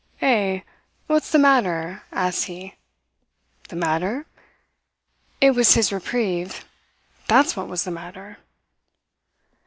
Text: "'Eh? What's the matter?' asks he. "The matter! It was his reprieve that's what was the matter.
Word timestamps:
"'Eh? 0.19 0.61
What's 1.05 1.31
the 1.31 1.37
matter?' 1.37 2.01
asks 2.11 2.45
he. 2.45 2.73
"The 3.69 3.75
matter! 3.75 4.25
It 5.39 5.51
was 5.51 5.75
his 5.75 5.93
reprieve 5.93 6.65
that's 7.27 7.55
what 7.55 7.67
was 7.67 7.83
the 7.83 7.91
matter. 7.91 8.39